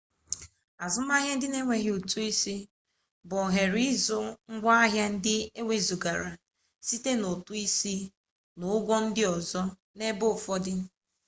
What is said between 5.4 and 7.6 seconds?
ewezụgara site na ụtụ